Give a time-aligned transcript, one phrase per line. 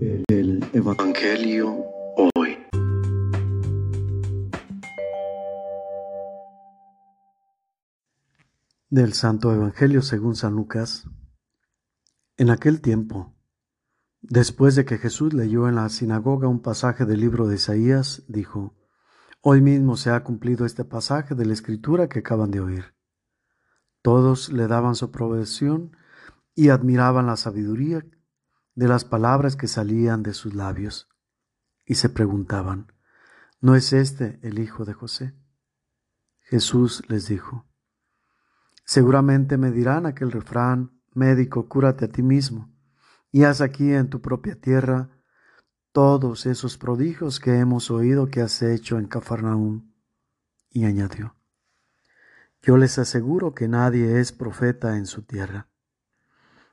[0.00, 1.84] El Evangelio
[2.36, 2.56] hoy.
[8.90, 11.08] Del Santo Evangelio según San Lucas.
[12.36, 13.34] En aquel tiempo,
[14.20, 18.76] después de que Jesús leyó en la sinagoga un pasaje del libro de Isaías, dijo,
[19.40, 22.94] Hoy mismo se ha cumplido este pasaje de la escritura que acaban de oír.
[24.02, 25.96] Todos le daban su aprobación
[26.54, 28.04] y admiraban la sabiduría
[28.78, 31.08] de las palabras que salían de sus labios,
[31.84, 32.92] y se preguntaban,
[33.60, 35.34] ¿no es este el hijo de José?
[36.42, 37.66] Jesús les dijo,
[38.84, 42.72] seguramente me dirán aquel refrán, médico, cúrate a ti mismo,
[43.32, 45.10] y haz aquí en tu propia tierra
[45.90, 49.92] todos esos prodigios que hemos oído que has hecho en Cafarnaúm.
[50.70, 51.34] Y añadió,
[52.62, 55.68] yo les aseguro que nadie es profeta en su tierra.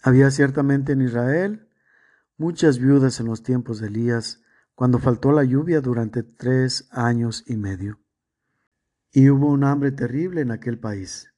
[0.00, 1.67] Había ciertamente en Israel
[2.38, 4.42] muchas viudas en los tiempos de Elías,
[4.74, 7.98] cuando faltó la lluvia durante tres años y medio.
[9.10, 11.34] Y hubo un hambre terrible en aquel país.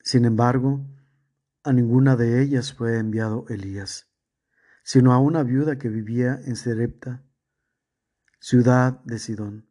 [0.00, 0.84] Sin embargo,
[1.62, 4.08] a ninguna de ellas fue enviado Elías,
[4.82, 7.24] sino a una viuda que vivía en Serepta,
[8.40, 9.70] ciudad de Sidón.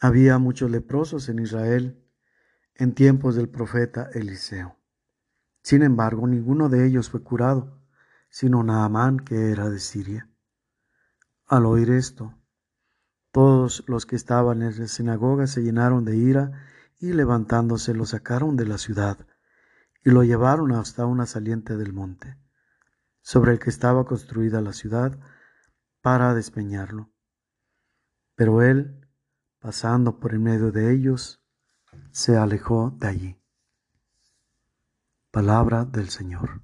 [0.00, 2.02] Había muchos leprosos en Israel
[2.74, 4.78] en tiempos del profeta Eliseo.
[5.62, 7.81] Sin embargo, ninguno de ellos fue curado,
[8.32, 10.26] sino Naamán, que era de Siria.
[11.46, 12.34] Al oír esto,
[13.30, 16.66] todos los que estaban en la sinagoga se llenaron de ira
[16.98, 19.18] y levantándose lo sacaron de la ciudad
[20.02, 22.38] y lo llevaron hasta una saliente del monte,
[23.20, 25.18] sobre el que estaba construida la ciudad,
[26.00, 27.12] para despeñarlo.
[28.34, 29.06] Pero él,
[29.60, 31.44] pasando por en medio de ellos,
[32.10, 33.42] se alejó de allí.
[35.30, 36.62] Palabra del Señor.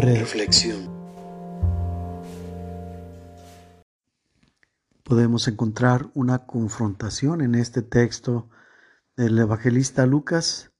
[0.00, 0.96] Reflexión.
[5.02, 8.48] Podemos encontrar una confrontación en este texto
[9.16, 10.70] del evangelista Lucas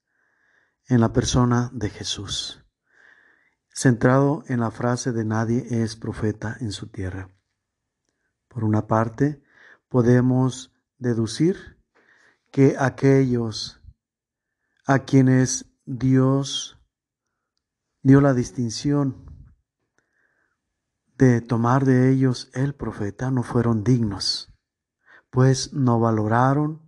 [0.87, 2.65] en la persona de Jesús,
[3.71, 7.29] centrado en la frase de nadie es profeta en su tierra.
[8.47, 9.43] Por una parte,
[9.89, 11.77] podemos deducir
[12.53, 13.81] que aquellos
[14.87, 16.78] a quienes Dios
[18.09, 19.27] dio la distinción
[21.19, 24.51] de tomar de ellos el profeta no fueron dignos,
[25.29, 26.81] pues no valoraron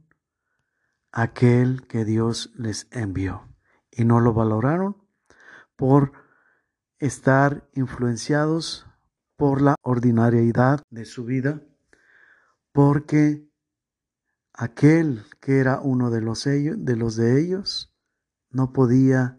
[1.13, 3.55] aquel que Dios les envió.
[3.91, 4.97] Y no lo valoraron
[5.77, 6.13] por
[6.99, 8.87] estar influenciados
[9.37, 11.63] por la ordinariedad de su vida,
[12.73, 13.47] porque
[14.55, 17.95] aquel que era uno de los, de los de ellos
[18.49, 19.39] no podía,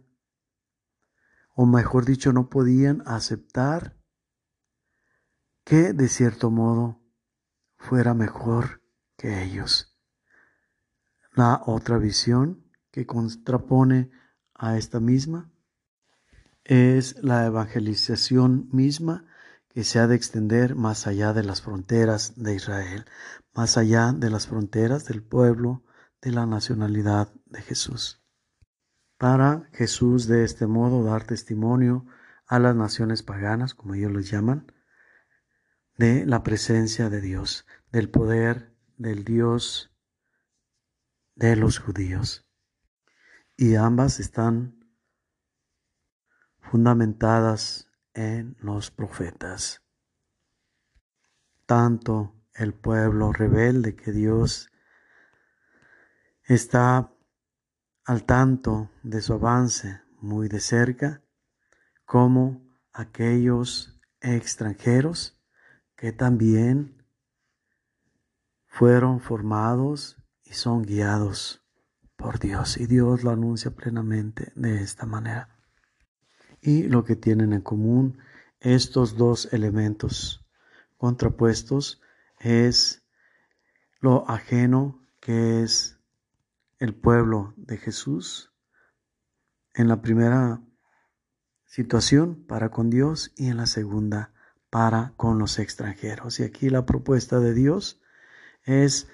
[1.62, 3.96] o mejor dicho, no podían aceptar
[5.64, 7.04] que de cierto modo
[7.78, 8.82] fuera mejor
[9.16, 9.96] que ellos.
[11.34, 14.10] La otra visión que contrapone
[14.56, 15.52] a esta misma
[16.64, 19.28] es la evangelización misma
[19.70, 23.06] que se ha de extender más allá de las fronteras de Israel,
[23.54, 25.84] más allá de las fronteras del pueblo,
[26.24, 28.21] de la nacionalidad de Jesús.
[29.22, 32.08] Para Jesús de este modo dar testimonio
[32.48, 34.74] a las naciones paganas, como ellos les llaman,
[35.96, 39.96] de la presencia de Dios, del poder del Dios
[41.36, 42.48] de los judíos.
[43.56, 44.90] Y ambas están
[46.60, 49.84] fundamentadas en los profetas.
[51.68, 54.72] Tanto el pueblo rebelde que Dios
[56.44, 57.14] está
[58.06, 61.22] al tanto de su avance muy de cerca,
[62.06, 62.62] como
[62.94, 65.39] aquellos extranjeros
[65.95, 67.06] que también
[68.67, 71.63] fueron formados y son guiados
[72.16, 72.78] por Dios.
[72.78, 75.62] Y Dios lo anuncia plenamente de esta manera
[76.62, 78.19] y lo que tienen en común
[78.59, 80.45] estos dos elementos
[80.97, 82.00] contrapuestos
[82.39, 83.04] es
[84.00, 86.00] lo ajeno que es
[86.81, 88.51] el pueblo de Jesús
[89.75, 90.62] en la primera
[91.63, 94.33] situación para con Dios y en la segunda
[94.72, 96.39] para con los extranjeros.
[96.39, 98.01] Y aquí la propuesta de Dios
[98.63, 99.07] es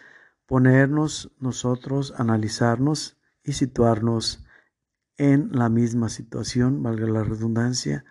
[0.45, 4.45] ponernos nosotros, analizarnos y situarnos
[5.17, 8.05] en la misma situación, valga la redundancia,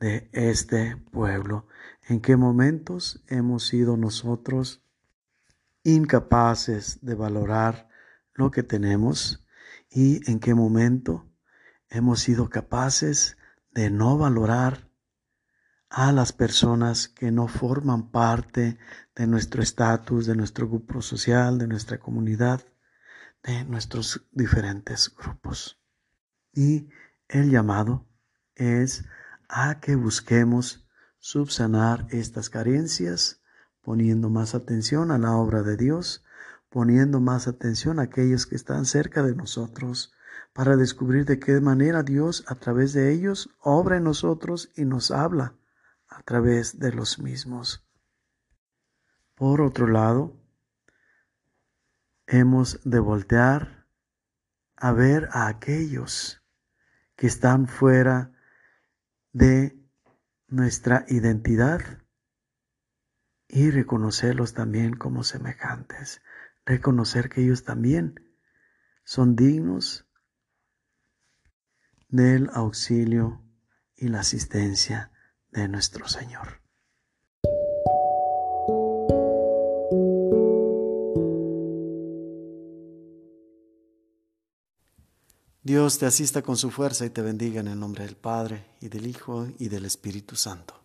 [0.00, 1.68] de este pueblo.
[2.08, 4.82] ¿En qué momentos hemos sido nosotros
[5.84, 7.91] incapaces de valorar
[8.34, 9.44] lo que tenemos
[9.90, 11.30] y en qué momento
[11.88, 13.36] hemos sido capaces
[13.72, 14.88] de no valorar
[15.88, 18.78] a las personas que no forman parte
[19.14, 22.62] de nuestro estatus, de nuestro grupo social, de nuestra comunidad,
[23.42, 25.78] de nuestros diferentes grupos.
[26.54, 26.88] Y
[27.28, 28.06] el llamado
[28.54, 29.04] es
[29.48, 30.86] a que busquemos
[31.18, 33.42] subsanar estas carencias,
[33.82, 36.24] poniendo más atención a la obra de Dios,
[36.72, 40.12] poniendo más atención a aquellos que están cerca de nosotros,
[40.54, 45.10] para descubrir de qué manera Dios a través de ellos obra en nosotros y nos
[45.10, 45.54] habla
[46.08, 47.86] a través de los mismos.
[49.34, 50.36] Por otro lado,
[52.26, 53.86] hemos de voltear
[54.76, 56.42] a ver a aquellos
[57.16, 58.32] que están fuera
[59.32, 59.78] de
[60.48, 61.80] nuestra identidad
[63.48, 66.22] y reconocerlos también como semejantes,
[66.64, 68.14] reconocer que ellos también
[69.04, 70.06] son dignos
[72.08, 73.42] del auxilio
[73.96, 75.10] y la asistencia
[75.50, 76.62] de nuestro Señor.
[85.64, 88.88] Dios te asista con su fuerza y te bendiga en el nombre del Padre, y
[88.88, 90.81] del Hijo, y del Espíritu Santo.